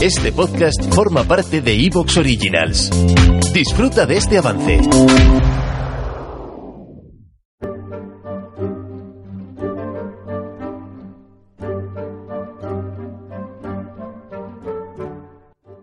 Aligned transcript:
Este 0.00 0.30
podcast 0.30 0.94
forma 0.94 1.24
parte 1.24 1.60
de 1.60 1.74
Evox 1.74 2.18
Originals. 2.18 2.88
Disfruta 3.52 4.06
de 4.06 4.16
este 4.16 4.38
avance. 4.38 4.78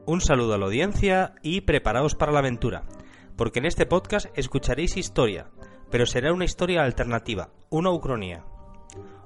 Un 0.06 0.22
saludo 0.22 0.54
a 0.54 0.58
la 0.58 0.66
audiencia 0.66 1.36
y 1.44 1.62
preparaos 1.62 2.16
para 2.16 2.32
la 2.32 2.40
aventura, 2.40 2.84
porque 3.36 3.60
en 3.60 3.66
este 3.66 3.86
podcast 3.86 4.28
escucharéis 4.38 4.96
historia, 4.96 5.52
pero 5.92 6.06
será 6.06 6.32
una 6.32 6.46
historia 6.46 6.84
alternativa, 6.84 7.50
una 7.70 7.92
ucronía. 7.92 8.46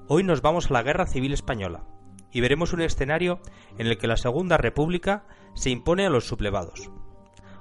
Hoy 0.08 0.23
nos 0.23 0.42
vamos 0.42 0.72
a 0.72 0.73
la 0.73 0.82
Guerra 0.82 1.06
Civil 1.06 1.34
Española 1.34 1.86
y 2.32 2.42
veremos 2.42 2.74
un 2.74 2.82
escenario 2.82 3.40
en 3.78 3.88
el 3.88 3.98
que 3.98 4.08
la 4.08 4.18
Segunda 4.18 4.58
República 4.58 5.26
se 5.54 5.70
impone 5.70 6.06
a 6.06 6.10
los 6.10 6.28
sublevados. 6.28 6.90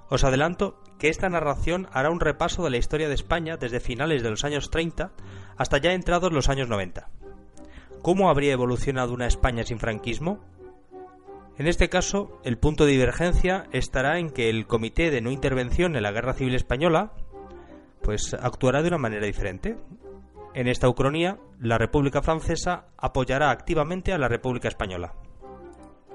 Os 0.08 0.24
adelanto 0.24 0.82
que 0.98 1.08
esta 1.08 1.28
narración 1.28 1.88
hará 1.92 2.10
un 2.10 2.20
repaso 2.20 2.64
de 2.64 2.70
la 2.70 2.76
historia 2.76 3.08
de 3.08 3.14
España 3.14 3.56
desde 3.56 3.80
finales 3.80 4.22
de 4.22 4.30
los 4.30 4.44
años 4.44 4.70
30 4.70 5.12
hasta 5.56 5.78
ya 5.78 5.92
entrados 5.92 6.32
los 6.32 6.48
años 6.48 6.68
90. 6.68 7.08
¿Cómo 8.02 8.30
habría 8.30 8.52
evolucionado 8.52 9.12
una 9.12 9.26
España 9.26 9.64
sin 9.64 9.78
franquismo? 9.78 10.40
En 11.58 11.66
este 11.66 11.88
caso, 11.88 12.40
el 12.44 12.56
punto 12.56 12.84
de 12.86 12.92
divergencia 12.92 13.66
estará 13.72 14.18
en 14.18 14.30
que 14.30 14.48
el 14.48 14.66
Comité 14.66 15.10
de 15.10 15.20
No 15.20 15.30
Intervención 15.30 15.96
en 15.96 16.04
la 16.04 16.12
Guerra 16.12 16.34
Civil 16.34 16.54
Española 16.54 17.12
pues 18.00 18.32
actuará 18.32 18.80
de 18.80 18.88
una 18.88 18.98
manera 18.98 19.26
diferente, 19.26 19.76
en 20.58 20.66
esta 20.66 20.88
ucronía, 20.88 21.38
la 21.60 21.78
República 21.78 22.20
Francesa 22.20 22.86
apoyará 22.96 23.52
activamente 23.52 24.12
a 24.12 24.18
la 24.18 24.26
República 24.26 24.66
Española. 24.66 25.14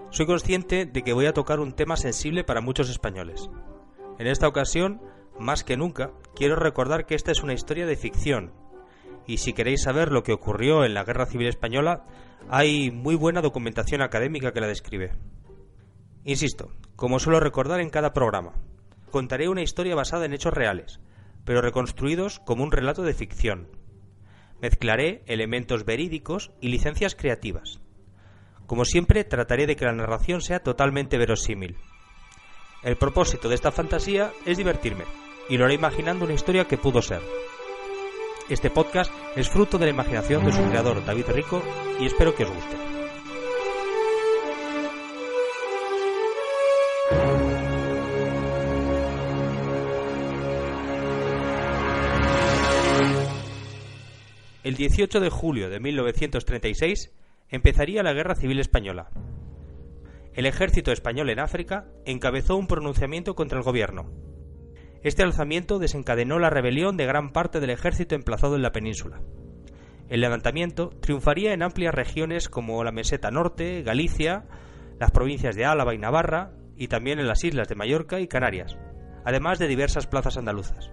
Soy 0.09 0.25
consciente 0.25 0.85
de 0.85 1.01
que 1.01 1.13
voy 1.13 1.27
a 1.27 1.33
tocar 1.33 1.61
un 1.61 1.71
tema 1.71 1.95
sensible 1.95 2.43
para 2.43 2.59
muchos 2.59 2.89
españoles. 2.89 3.49
En 4.19 4.27
esta 4.27 4.49
ocasión, 4.49 5.01
más 5.39 5.63
que 5.63 5.77
nunca, 5.77 6.11
quiero 6.35 6.57
recordar 6.57 7.05
que 7.05 7.15
esta 7.15 7.31
es 7.31 7.41
una 7.41 7.53
historia 7.53 7.85
de 7.85 7.95
ficción, 7.95 8.51
y 9.25 9.37
si 9.37 9.53
queréis 9.53 9.83
saber 9.83 10.11
lo 10.11 10.23
que 10.23 10.33
ocurrió 10.33 10.83
en 10.83 10.93
la 10.93 11.05
Guerra 11.05 11.25
Civil 11.25 11.47
Española, 11.47 12.03
hay 12.49 12.91
muy 12.91 13.15
buena 13.15 13.41
documentación 13.41 14.01
académica 14.01 14.51
que 14.51 14.59
la 14.59 14.67
describe. 14.67 15.13
Insisto, 16.25 16.69
como 16.97 17.19
suelo 17.19 17.39
recordar 17.39 17.79
en 17.79 17.89
cada 17.89 18.11
programa, 18.11 18.51
contaré 19.09 19.47
una 19.47 19.61
historia 19.61 19.95
basada 19.95 20.25
en 20.25 20.33
hechos 20.33 20.53
reales, 20.53 20.99
pero 21.45 21.61
reconstruidos 21.61 22.41
como 22.41 22.65
un 22.65 22.73
relato 22.73 23.03
de 23.03 23.13
ficción, 23.13 23.69
Mezclaré 24.63 25.23
elementos 25.25 25.83
verídicos 25.83 26.51
y 26.61 26.69
licencias 26.69 27.15
creativas. 27.15 27.81
Como 28.65 28.85
siempre, 28.85 29.25
trataré 29.25 29.67
de 29.67 29.75
que 29.75 29.83
la 29.83 29.91
narración 29.91 30.39
sea 30.39 30.63
totalmente 30.63 31.17
verosímil. 31.17 31.75
El 32.81 32.95
propósito 32.95 33.49
de 33.49 33.55
esta 33.55 33.73
fantasía 33.73 34.31
es 34.45 34.57
divertirme, 34.57 35.03
y 35.49 35.57
lo 35.57 35.65
haré 35.65 35.73
imaginando 35.73 36.23
una 36.23 36.33
historia 36.33 36.63
que 36.63 36.77
pudo 36.77 37.01
ser. 37.01 37.19
Este 38.47 38.69
podcast 38.69 39.11
es 39.35 39.49
fruto 39.49 39.77
de 39.77 39.87
la 39.87 39.91
imaginación 39.91 40.45
de 40.45 40.53
su 40.53 40.63
creador 40.69 41.03
David 41.03 41.25
Rico 41.33 41.61
y 41.99 42.05
espero 42.05 42.33
que 42.33 42.45
os 42.45 42.51
guste. 42.53 43.02
El 54.63 54.75
18 54.75 55.19
de 55.19 55.29
julio 55.29 55.69
de 55.69 55.81
1936 55.81 57.11
empezaría 57.49 58.01
la 58.01 58.13
Guerra 58.13 58.33
Civil 58.33 58.61
Española. 58.61 59.09
El 60.33 60.45
ejército 60.45 60.93
español 60.93 61.29
en 61.29 61.39
África 61.39 61.85
encabezó 62.05 62.55
un 62.55 62.67
pronunciamiento 62.67 63.35
contra 63.35 63.57
el 63.57 63.65
gobierno. 63.65 64.09
Este 65.03 65.21
alzamiento 65.21 65.79
desencadenó 65.79 66.39
la 66.39 66.49
rebelión 66.49 66.95
de 66.95 67.05
gran 67.05 67.33
parte 67.33 67.59
del 67.59 67.71
ejército 67.71 68.15
emplazado 68.15 68.55
en 68.55 68.61
la 68.61 68.71
península. 68.71 69.19
El 70.07 70.21
levantamiento 70.21 70.91
triunfaría 71.01 71.51
en 71.51 71.61
amplias 71.61 71.93
regiones 71.93 72.47
como 72.47 72.85
la 72.85 72.93
Meseta 72.93 73.31
Norte, 73.31 73.83
Galicia, 73.83 74.45
las 74.97 75.11
provincias 75.11 75.57
de 75.57 75.65
Álava 75.65 75.93
y 75.93 75.97
Navarra, 75.97 76.53
y 76.77 76.87
también 76.87 77.19
en 77.19 77.27
las 77.27 77.43
islas 77.43 77.67
de 77.67 77.75
Mallorca 77.75 78.21
y 78.21 78.29
Canarias, 78.29 78.77
además 79.25 79.59
de 79.59 79.67
diversas 79.67 80.07
plazas 80.07 80.37
andaluzas. 80.37 80.89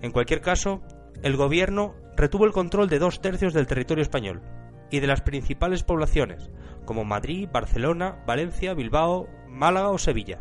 En 0.00 0.12
cualquier 0.12 0.40
caso, 0.40 0.80
el 1.22 1.36
gobierno 1.36 1.94
retuvo 2.16 2.44
el 2.44 2.52
control 2.52 2.88
de 2.88 2.98
dos 2.98 3.20
tercios 3.20 3.54
del 3.54 3.66
territorio 3.66 4.02
español 4.02 4.42
y 4.90 5.00
de 5.00 5.06
las 5.06 5.22
principales 5.22 5.82
poblaciones, 5.82 6.50
como 6.84 7.04
Madrid, 7.04 7.48
Barcelona, 7.52 8.22
Valencia, 8.26 8.74
Bilbao, 8.74 9.28
Málaga 9.48 9.90
o 9.90 9.98
Sevilla, 9.98 10.40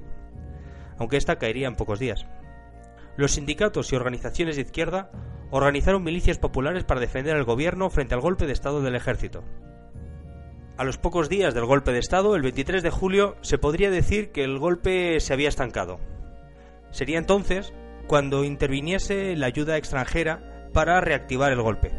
aunque 0.97 1.17
esta 1.17 1.37
caería 1.37 1.67
en 1.67 1.75
pocos 1.75 1.99
días. 1.99 2.25
Los 3.17 3.33
sindicatos 3.33 3.91
y 3.91 3.95
organizaciones 3.95 4.55
de 4.55 4.63
izquierda 4.63 5.11
organizaron 5.51 6.03
milicias 6.03 6.37
populares 6.37 6.83
para 6.83 6.99
defender 7.01 7.35
al 7.35 7.43
gobierno 7.43 7.89
frente 7.89 8.15
al 8.15 8.21
golpe 8.21 8.45
de 8.45 8.53
Estado 8.53 8.81
del 8.81 8.95
ejército. 8.95 9.43
A 10.77 10.83
los 10.83 10.97
pocos 10.97 11.29
días 11.29 11.53
del 11.53 11.65
golpe 11.65 11.91
de 11.91 11.99
Estado, 11.99 12.35
el 12.35 12.41
23 12.41 12.81
de 12.81 12.89
julio, 12.89 13.35
se 13.41 13.57
podría 13.57 13.91
decir 13.91 14.31
que 14.31 14.43
el 14.43 14.57
golpe 14.57 15.19
se 15.19 15.33
había 15.33 15.49
estancado. 15.49 15.99
Sería 16.89 17.19
entonces 17.19 17.73
cuando 18.07 18.43
interviniese 18.43 19.35
la 19.35 19.45
ayuda 19.47 19.77
extranjera 19.77 20.50
para 20.73 21.01
reactivar 21.01 21.51
el 21.51 21.61
golpe. 21.61 21.91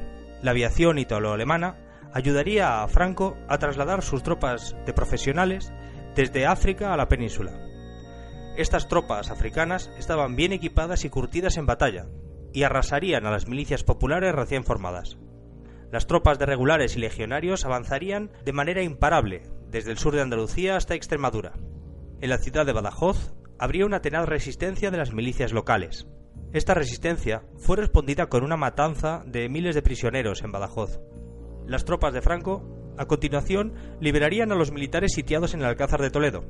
La 0.43 0.51
aviación 0.51 0.99
italo-alemana 0.99 1.77
ayudaría 2.13 2.83
a 2.83 2.89
Franco 2.89 3.37
a 3.49 3.59
trasladar 3.59 4.03
sus 4.03 4.23
tropas 4.23 4.77
de 4.87 4.93
profesionales 4.93 5.73
desde 6.15 6.47
África 6.47 6.93
a 6.93 6.97
la 6.97 7.09
península. 7.09 7.53
Estas 8.57 8.89
tropas 8.89 9.31
africanas 9.31 9.91
estaban 9.99 10.37
bien 10.37 10.53
equipadas 10.53 11.05
y 11.05 11.11
curtidas 11.11 11.57
en 11.57 11.67
batalla, 11.67 12.07
y 12.53 12.65
arrasarían 12.65 13.25
a 13.25 13.31
las 13.31 13.49
milicias 13.49 13.83
populares 13.83 14.35
recién 14.35 14.65
formadas. 14.65 15.17
Las 15.91 16.07
tropas 16.07 16.39
de 16.39 16.47
regulares 16.47 16.97
y 16.97 17.01
legionarios 17.01 17.65
avanzarían 17.65 18.31
de 18.45 18.53
manera 18.53 18.83
imparable 18.83 19.43
desde 19.69 19.91
el 19.91 19.99
sur 19.99 20.15
de 20.15 20.23
Andalucía 20.23 20.77
hasta 20.77 20.95
Extremadura. 20.95 21.53
En 22.21 22.31
la 22.31 22.39
ciudad 22.39 22.67
de 22.67 22.73
Badajoz 22.73 23.35
habría 23.59 23.87
una 23.87 24.03
tenaz 24.03 24.29
resistencia 24.29 24.91
de 24.91 24.99
las 24.99 25.13
milicias 25.13 25.53
locales, 25.53 26.07
esta 26.53 26.75
resistencia 26.75 27.45
fue 27.57 27.79
respondida 27.79 28.27
con 28.27 28.45
una 28.45 28.59
matanza 28.59 29.23
de 29.27 29.49
miles 29.49 29.75
de 29.75 29.83
prisioneros 29.83 30.43
en 30.43 30.53
Badajoz. 30.53 31.01
Las 31.67 31.85
tropas 31.85 32.13
de 32.13 32.21
Franco, 32.21 32.95
a 32.99 33.07
continuación, 33.07 33.73
liberarían 34.01 34.53
a 34.53 34.55
los 34.55 34.71
militares 34.71 35.13
sitiados 35.15 35.55
en 35.55 35.61
el 35.61 35.67
Alcázar 35.67 36.03
de 36.03 36.11
Toledo 36.11 36.45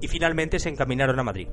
y 0.00 0.08
finalmente 0.08 0.58
se 0.58 0.68
encaminaron 0.68 1.18
a 1.20 1.22
Madrid. 1.22 1.48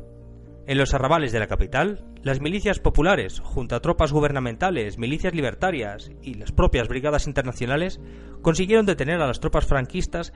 En 0.65 0.77
los 0.77 0.93
arrabales 0.93 1.31
de 1.31 1.39
la 1.39 1.47
capital, 1.47 2.03
las 2.23 2.41
milicias 2.41 2.79
populares, 2.79 3.39
junto 3.39 3.75
a 3.75 3.79
tropas 3.79 4.11
gubernamentales, 4.11 4.97
milicias 4.97 5.33
libertarias 5.33 6.09
y 6.21 6.33
las 6.33 6.51
propias 6.51 6.87
brigadas 6.87 7.27
internacionales, 7.27 8.01
consiguieron 8.41 8.85
detener 8.85 9.21
a 9.21 9.27
las 9.27 9.39
tropas 9.39 9.65
franquistas 9.65 10.33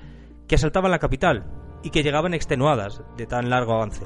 que 0.47 0.55
asaltaban 0.55 0.91
la 0.91 0.99
capital 0.99 1.51
y 1.83 1.89
que 1.89 2.03
llegaban 2.03 2.33
extenuadas 2.33 3.01
de 3.17 3.25
tan 3.25 3.49
largo 3.49 3.73
avance. 3.73 4.05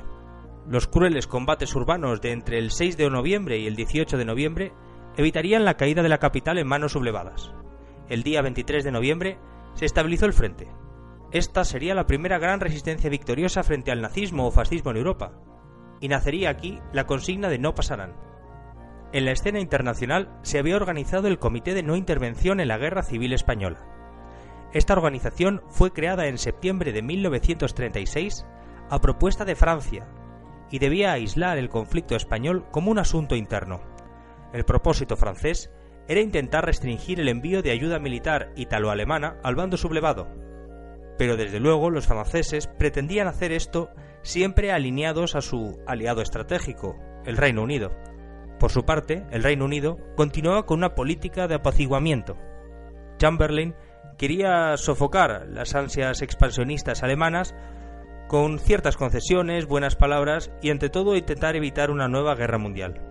Los 0.68 0.88
crueles 0.88 1.28
combates 1.28 1.76
urbanos 1.76 2.22
de 2.22 2.32
entre 2.32 2.58
el 2.58 2.72
6 2.72 2.98
de 2.98 3.10
noviembre 3.10 3.60
y 3.60 3.68
el 3.68 3.76
18 3.76 4.18
de 4.18 4.26
noviembre 4.26 4.74
evitarían 5.16 5.64
la 5.64 5.78
caída 5.78 6.02
de 6.02 6.10
la 6.10 6.18
capital 6.18 6.58
en 6.58 6.68
manos 6.68 6.94
sublevadas. 6.94 7.54
El 8.10 8.24
día 8.24 8.42
23 8.42 8.84
de 8.84 8.92
noviembre 8.92 9.38
se 9.76 9.86
estabilizó 9.86 10.26
el 10.26 10.34
frente. 10.34 10.68
Esta 11.32 11.66
sería 11.66 11.94
la 11.94 12.08
primera 12.08 12.40
gran 12.40 12.60
resistencia 12.60 13.12
victoriosa 13.12 13.62
frente 13.64 13.92
al 13.92 14.02
nazismo 14.02 14.48
o 14.48 14.52
fascismo 14.52 14.90
en 14.90 14.98
Europa, 14.98 15.34
y 16.02 16.08
nacería 16.08 16.50
aquí 16.50 16.80
la 16.94 17.06
consigna 17.06 17.48
de 17.50 17.60
no 17.60 17.76
pasarán. 17.76 18.16
En 19.14 19.26
la 19.26 19.32
escena 19.32 19.60
internacional 19.60 20.36
se 20.42 20.58
había 20.58 20.76
organizado 20.76 21.28
el 21.28 21.40
Comité 21.40 21.76
de 21.76 21.84
No 21.84 21.96
Intervención 21.96 22.60
en 22.60 22.70
la 22.70 22.78
Guerra 22.78 23.04
Civil 23.04 23.34
Española. 23.34 23.86
Esta 24.74 24.94
organización 24.94 25.62
fue 25.68 25.94
creada 25.94 26.26
en 26.28 26.38
septiembre 26.40 26.92
de 26.92 27.02
1936 27.04 28.46
a 28.90 29.00
propuesta 29.00 29.46
de 29.46 29.56
Francia, 29.56 30.08
y 30.72 30.80
debía 30.80 31.12
aislar 31.14 31.58
el 31.58 31.70
conflicto 31.70 32.16
español 32.16 32.66
como 32.72 32.92
un 32.92 33.00
asunto 33.00 33.36
interno. 33.36 33.82
El 34.54 34.66
propósito 34.66 35.16
francés 35.18 35.72
era 36.08 36.22
intentar 36.22 36.66
restringir 36.66 37.20
el 37.20 37.30
envío 37.30 37.62
de 37.62 37.72
ayuda 37.72 38.00
militar 38.00 38.52
italo-alemana 38.56 39.38
al 39.44 39.56
bando 39.56 39.78
sublevado. 39.78 40.28
pero 41.18 41.38
desde 41.38 41.60
luego 41.60 41.90
los 41.90 42.08
franceses 42.08 42.68
pretendían 42.68 43.28
hacer 43.28 43.52
esto 43.52 43.90
siempre 44.22 44.72
alineados 44.72 45.36
a 45.36 45.42
su 45.42 45.80
aliado 45.88 46.22
estratégico, 46.22 46.98
el 47.26 47.38
Reino 47.38 47.64
Unido. 47.64 47.92
Por 48.60 48.72
su 48.72 48.84
parte, 48.84 49.26
el 49.32 49.44
Reino 49.44 49.66
Unido 49.66 49.98
continuaba 50.16 50.66
con 50.66 50.80
una 50.80 50.96
política 50.96 51.48
de 51.48 51.56
apaciguamiento. 51.56 52.38
Chamberlain 53.18 53.76
quería 54.18 54.76
sofocar 54.78 55.48
las 55.48 55.76
ansias 55.76 56.22
expansionistas 56.22 57.04
alemanas 57.04 57.56
con 58.27 58.60
ciertas 58.60 58.98
concesiones, 58.98 59.68
buenas 59.68 59.95
palabras 59.95 60.51
y 60.62 60.72
ante 60.72 60.89
todo 60.89 61.16
intentar 61.16 61.56
evitar 61.56 61.92
una 61.92 62.07
nueva 62.07 62.36
guerra 62.36 62.57
mundial. 62.57 63.01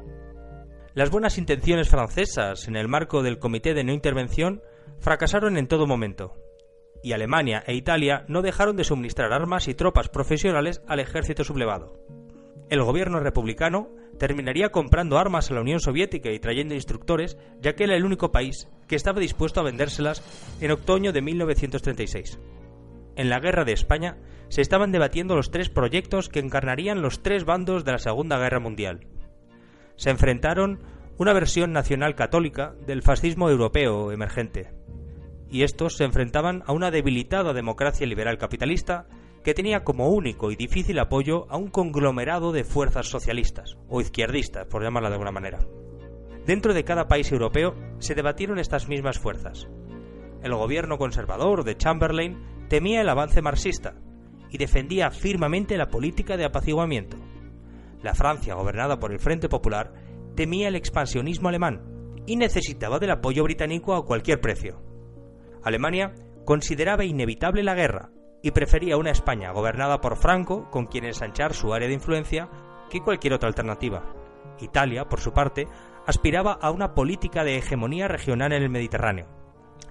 Las 0.94 1.10
buenas 1.10 1.38
intenciones 1.38 1.88
francesas 1.88 2.68
en 2.68 2.76
el 2.76 2.88
marco 2.88 3.22
del 3.22 3.38
Comité 3.38 3.74
de 3.74 3.84
No 3.84 3.92
Intervención 3.92 4.62
fracasaron 4.98 5.56
en 5.56 5.68
todo 5.68 5.86
momento, 5.86 6.34
y 7.02 7.12
Alemania 7.12 7.62
e 7.66 7.74
Italia 7.74 8.24
no 8.28 8.42
dejaron 8.42 8.76
de 8.76 8.84
suministrar 8.84 9.32
armas 9.32 9.68
y 9.68 9.74
tropas 9.74 10.08
profesionales 10.08 10.82
al 10.88 11.00
ejército 11.00 11.44
sublevado. 11.44 12.00
El 12.70 12.82
gobierno 12.82 13.20
republicano 13.20 13.90
terminaría 14.18 14.70
comprando 14.70 15.18
armas 15.18 15.50
a 15.50 15.54
la 15.54 15.60
Unión 15.60 15.80
Soviética 15.80 16.30
y 16.30 16.38
trayendo 16.38 16.74
instructores, 16.74 17.36
ya 17.60 17.74
que 17.74 17.84
era 17.84 17.94
el 17.94 18.04
único 18.04 18.32
país 18.32 18.68
que 18.88 18.96
estaba 18.96 19.20
dispuesto 19.20 19.60
a 19.60 19.64
vendérselas 19.64 20.22
en 20.60 20.70
otoño 20.70 21.12
de 21.12 21.20
1936. 21.20 22.38
En 23.16 23.28
la 23.28 23.38
Guerra 23.38 23.64
de 23.64 23.72
España 23.72 24.16
se 24.54 24.60
estaban 24.60 24.92
debatiendo 24.92 25.34
los 25.34 25.50
tres 25.50 25.68
proyectos 25.68 26.28
que 26.28 26.38
encarnarían 26.38 27.02
los 27.02 27.24
tres 27.24 27.44
bandos 27.44 27.84
de 27.84 27.90
la 27.90 27.98
Segunda 27.98 28.38
Guerra 28.38 28.60
Mundial. 28.60 29.00
Se 29.96 30.10
enfrentaron 30.10 30.78
una 31.18 31.32
versión 31.32 31.72
nacional 31.72 32.14
católica 32.14 32.76
del 32.86 33.02
fascismo 33.02 33.50
europeo 33.50 34.12
emergente, 34.12 34.70
y 35.50 35.64
estos 35.64 35.96
se 35.96 36.04
enfrentaban 36.04 36.62
a 36.66 36.72
una 36.72 36.92
debilitada 36.92 37.52
democracia 37.52 38.06
liberal 38.06 38.38
capitalista 38.38 39.08
que 39.42 39.54
tenía 39.54 39.82
como 39.82 40.10
único 40.10 40.52
y 40.52 40.54
difícil 40.54 41.00
apoyo 41.00 41.50
a 41.50 41.56
un 41.56 41.66
conglomerado 41.66 42.52
de 42.52 42.62
fuerzas 42.62 43.08
socialistas, 43.08 43.76
o 43.88 44.00
izquierdistas, 44.00 44.66
por 44.66 44.84
llamarla 44.84 45.08
de 45.08 45.14
alguna 45.14 45.32
manera. 45.32 45.66
Dentro 46.46 46.74
de 46.74 46.84
cada 46.84 47.08
país 47.08 47.32
europeo 47.32 47.74
se 47.98 48.14
debatieron 48.14 48.60
estas 48.60 48.86
mismas 48.86 49.18
fuerzas. 49.18 49.66
El 50.44 50.54
gobierno 50.54 50.96
conservador 50.96 51.64
de 51.64 51.76
Chamberlain 51.76 52.68
temía 52.68 53.00
el 53.00 53.08
avance 53.08 53.42
marxista 53.42 53.96
y 54.54 54.56
defendía 54.56 55.10
firmemente 55.10 55.76
la 55.76 55.88
política 55.88 56.36
de 56.36 56.44
apaciguamiento. 56.44 57.16
La 58.02 58.14
Francia, 58.14 58.54
gobernada 58.54 59.00
por 59.00 59.10
el 59.10 59.18
Frente 59.18 59.48
Popular, 59.48 59.92
temía 60.36 60.68
el 60.68 60.76
expansionismo 60.76 61.48
alemán 61.48 61.82
y 62.24 62.36
necesitaba 62.36 63.00
del 63.00 63.10
apoyo 63.10 63.42
británico 63.42 63.96
a 63.96 64.04
cualquier 64.04 64.40
precio. 64.40 64.80
Alemania 65.64 66.14
consideraba 66.44 67.04
inevitable 67.04 67.64
la 67.64 67.74
guerra 67.74 68.10
y 68.44 68.52
prefería 68.52 68.96
una 68.96 69.10
España 69.10 69.50
gobernada 69.50 70.00
por 70.00 70.14
Franco, 70.16 70.70
con 70.70 70.86
quien 70.86 71.04
ensanchar 71.04 71.52
su 71.52 71.74
área 71.74 71.88
de 71.88 71.94
influencia, 71.94 72.48
que 72.90 73.00
cualquier 73.00 73.32
otra 73.32 73.48
alternativa. 73.48 74.04
Italia, 74.60 75.08
por 75.08 75.18
su 75.18 75.32
parte, 75.32 75.66
aspiraba 76.06 76.52
a 76.52 76.70
una 76.70 76.94
política 76.94 77.42
de 77.42 77.56
hegemonía 77.56 78.06
regional 78.06 78.52
en 78.52 78.62
el 78.62 78.70
Mediterráneo. 78.70 79.26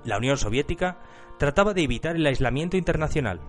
La 0.05 0.17
Unión 0.19 0.37
Soviética 0.37 0.99
trataba 1.37 1.73
de 1.73 1.83
evitar 1.83 2.15
el 2.15 2.25
aislamiento 2.25 2.77
internacional, 2.77 3.41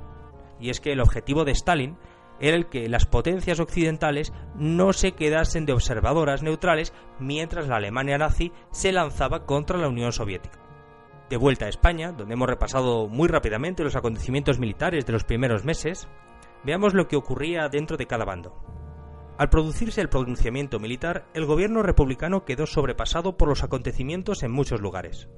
y 0.60 0.70
es 0.70 0.80
que 0.80 0.92
el 0.92 1.00
objetivo 1.00 1.44
de 1.44 1.52
Stalin 1.52 1.98
era 2.40 2.56
el 2.56 2.66
que 2.66 2.88
las 2.88 3.06
potencias 3.06 3.60
occidentales 3.60 4.32
no 4.56 4.92
se 4.92 5.12
quedasen 5.12 5.66
de 5.66 5.72
observadoras 5.72 6.42
neutrales 6.42 6.92
mientras 7.20 7.68
la 7.68 7.76
Alemania 7.76 8.18
nazi 8.18 8.52
se 8.72 8.92
lanzaba 8.92 9.46
contra 9.46 9.78
la 9.78 9.88
Unión 9.88 10.12
Soviética 10.12 10.64
de 11.28 11.36
vuelta 11.36 11.66
a 11.66 11.68
España, 11.68 12.12
donde 12.12 12.34
hemos 12.34 12.48
repasado 12.48 13.08
muy 13.08 13.28
rápidamente 13.28 13.82
los 13.82 13.96
acontecimientos 13.96 14.58
militares 14.58 15.06
de 15.06 15.12
los 15.12 15.24
primeros 15.24 15.64
meses, 15.64 16.08
veamos 16.64 16.94
lo 16.94 17.08
que 17.08 17.16
ocurría 17.16 17.68
dentro 17.68 17.96
de 17.96 18.06
cada 18.06 18.24
bando. 18.24 18.54
Al 19.36 19.50
producirse 19.50 20.00
el 20.00 20.08
pronunciamiento 20.08 20.78
militar, 20.78 21.26
el 21.34 21.44
gobierno 21.46 21.82
republicano 21.82 22.44
quedó 22.44 22.66
sobrepasado 22.66 23.36
por 23.36 23.48
los 23.48 23.64
acontecimientos 23.64 24.42
en 24.42 24.52
muchos 24.52 24.80
lugares. 24.80 25.28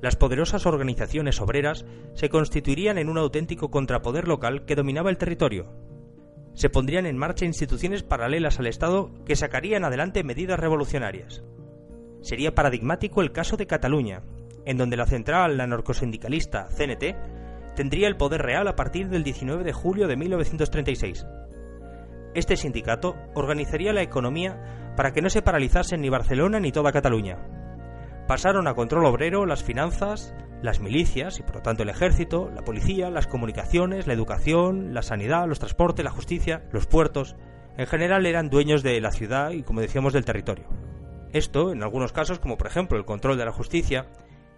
Las 0.00 0.16
poderosas 0.16 0.64
organizaciones 0.66 1.40
obreras 1.40 1.84
se 2.14 2.28
constituirían 2.28 2.98
en 2.98 3.08
un 3.08 3.18
auténtico 3.18 3.70
contrapoder 3.70 4.28
local 4.28 4.64
que 4.64 4.76
dominaba 4.76 5.10
el 5.10 5.18
territorio. 5.18 5.72
Se 6.54 6.70
pondrían 6.70 7.06
en 7.06 7.16
marcha 7.16 7.44
instituciones 7.44 8.02
paralelas 8.02 8.58
al 8.58 8.66
Estado 8.66 9.10
que 9.24 9.36
sacarían 9.36 9.84
adelante 9.84 10.22
medidas 10.22 10.58
revolucionarias. 10.58 11.42
Sería 12.20 12.54
paradigmático 12.54 13.22
el 13.22 13.32
caso 13.32 13.56
de 13.56 13.66
Cataluña, 13.66 14.22
en 14.64 14.76
donde 14.76 14.96
la 14.96 15.06
central 15.06 15.60
anarcosindicalista 15.60 16.68
CNT 16.68 17.74
tendría 17.74 18.08
el 18.08 18.16
poder 18.16 18.42
real 18.42 18.68
a 18.68 18.76
partir 18.76 19.08
del 19.08 19.24
19 19.24 19.64
de 19.64 19.72
julio 19.72 20.08
de 20.08 20.16
1936. 20.16 21.26
Este 22.34 22.56
sindicato 22.56 23.16
organizaría 23.34 23.92
la 23.92 24.02
economía 24.02 24.92
para 24.96 25.12
que 25.12 25.22
no 25.22 25.30
se 25.30 25.42
paralizasen 25.42 26.00
ni 26.00 26.08
Barcelona 26.08 26.60
ni 26.60 26.72
toda 26.72 26.92
Cataluña. 26.92 27.57
Pasaron 28.28 28.68
a 28.68 28.74
control 28.74 29.06
obrero 29.06 29.46
las 29.46 29.64
finanzas, 29.64 30.34
las 30.60 30.80
milicias 30.80 31.38
y 31.38 31.42
por 31.42 31.56
lo 31.56 31.62
tanto 31.62 31.82
el 31.82 31.88
ejército, 31.88 32.50
la 32.54 32.60
policía, 32.60 33.08
las 33.08 33.26
comunicaciones, 33.26 34.06
la 34.06 34.12
educación, 34.12 34.92
la 34.92 35.00
sanidad, 35.00 35.48
los 35.48 35.60
transportes, 35.60 36.04
la 36.04 36.10
justicia, 36.10 36.62
los 36.70 36.86
puertos. 36.86 37.36
En 37.78 37.86
general 37.86 38.26
eran 38.26 38.50
dueños 38.50 38.82
de 38.82 39.00
la 39.00 39.12
ciudad 39.12 39.52
y, 39.52 39.62
como 39.62 39.80
decíamos, 39.80 40.12
del 40.12 40.26
territorio. 40.26 40.66
Esto, 41.32 41.72
en 41.72 41.82
algunos 41.82 42.12
casos, 42.12 42.38
como 42.38 42.58
por 42.58 42.66
ejemplo 42.66 42.98
el 42.98 43.06
control 43.06 43.38
de 43.38 43.46
la 43.46 43.52
justicia, 43.52 44.10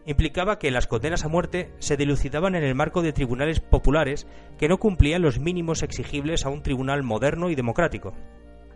implicaba 0.04 0.58
que 0.58 0.72
las 0.72 0.88
condenas 0.88 1.24
a 1.24 1.28
muerte 1.28 1.72
se 1.78 1.96
dilucidaban 1.96 2.56
en 2.56 2.64
el 2.64 2.74
marco 2.74 3.02
de 3.02 3.12
tribunales 3.12 3.60
populares 3.60 4.26
que 4.58 4.68
no 4.68 4.78
cumplían 4.78 5.22
los 5.22 5.38
mínimos 5.38 5.84
exigibles 5.84 6.44
a 6.44 6.48
un 6.48 6.64
tribunal 6.64 7.04
moderno 7.04 7.50
y 7.50 7.54
democrático. 7.54 8.14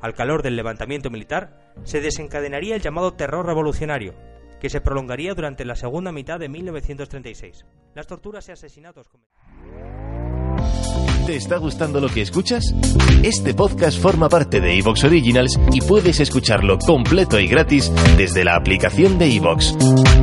Al 0.00 0.14
calor 0.14 0.44
del 0.44 0.54
levantamiento 0.54 1.10
militar, 1.10 1.72
se 1.82 2.00
desencadenaría 2.00 2.76
el 2.76 2.82
llamado 2.82 3.14
terror 3.14 3.44
revolucionario, 3.44 4.14
que 4.60 4.70
se 4.70 4.80
prolongaría 4.80 5.34
durante 5.34 5.64
la 5.64 5.76
segunda 5.76 6.12
mitad 6.12 6.38
de 6.38 6.48
1936. 6.48 7.64
Las 7.94 8.06
torturas 8.06 8.48
y 8.48 8.52
asesinatos. 8.52 9.06
¿Te 11.26 11.36
está 11.36 11.56
gustando 11.56 12.00
lo 12.00 12.08
que 12.08 12.20
escuchas? 12.20 12.74
Este 13.22 13.54
podcast 13.54 13.98
forma 13.98 14.28
parte 14.28 14.60
de 14.60 14.78
Evox 14.78 15.04
Originals 15.04 15.58
y 15.72 15.80
puedes 15.80 16.20
escucharlo 16.20 16.78
completo 16.78 17.40
y 17.40 17.46
gratis 17.46 17.90
desde 18.18 18.44
la 18.44 18.56
aplicación 18.56 19.18
de 19.18 19.34
Evox. 19.34 19.74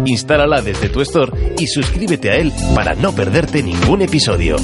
Instálala 0.06 0.62
desde 0.62 0.89
tu 0.89 1.01
store 1.01 1.56
y 1.57 1.66
suscríbete 1.66 2.30
a 2.30 2.36
él 2.36 2.54
para 2.75 2.94
no 2.94 3.13
perderte 3.13 3.63
ningún 3.63 4.04
episodio. 4.04 4.57